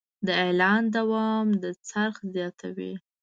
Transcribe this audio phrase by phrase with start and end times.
[0.27, 2.93] د اعلان دوام د خرڅ زیاتوي.